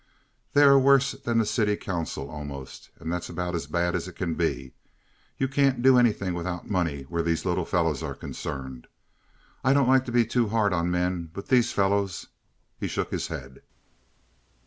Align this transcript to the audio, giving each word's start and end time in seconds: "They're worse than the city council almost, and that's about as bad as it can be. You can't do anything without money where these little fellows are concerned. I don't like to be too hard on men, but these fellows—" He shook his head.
"They're 0.53 0.79
worse 0.79 1.11
than 1.11 1.37
the 1.37 1.45
city 1.45 1.77
council 1.77 2.27
almost, 2.31 2.89
and 2.99 3.13
that's 3.13 3.29
about 3.29 3.53
as 3.53 3.67
bad 3.67 3.93
as 3.95 4.07
it 4.07 4.15
can 4.15 4.33
be. 4.33 4.73
You 5.37 5.47
can't 5.47 5.83
do 5.83 5.99
anything 5.99 6.33
without 6.33 6.67
money 6.67 7.03
where 7.03 7.21
these 7.21 7.45
little 7.45 7.65
fellows 7.65 8.01
are 8.01 8.15
concerned. 8.15 8.87
I 9.63 9.73
don't 9.73 9.87
like 9.89 10.05
to 10.05 10.11
be 10.11 10.25
too 10.25 10.47
hard 10.49 10.73
on 10.73 10.89
men, 10.89 11.29
but 11.31 11.49
these 11.49 11.71
fellows—" 11.71 12.25
He 12.79 12.87
shook 12.87 13.11
his 13.11 13.27
head. 13.27 13.61